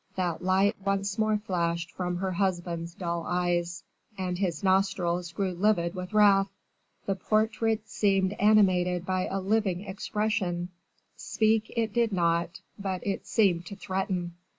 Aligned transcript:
that 0.15 0.43
light 0.43 0.75
once 0.83 1.19
more 1.19 1.37
flashed 1.37 1.91
from 1.91 2.17
her 2.17 2.31
husband's 2.31 2.95
dull 2.95 3.23
eyes, 3.27 3.83
and 4.17 4.39
his 4.39 4.63
nostrils 4.63 5.31
grew 5.31 5.51
livid 5.53 5.93
with 5.93 6.11
wrath. 6.11 6.49
The 7.05 7.13
portrait 7.13 7.87
seemed 7.87 8.33
animated 8.39 9.05
by 9.05 9.27
a 9.27 9.39
living 9.39 9.81
expression 9.85 10.69
speak 11.15 11.71
it 11.75 11.93
did 11.93 12.11
not, 12.11 12.61
but 12.79 13.05
it 13.05 13.27
seemed 13.27 13.67
to 13.67 13.75
threaten. 13.75 14.33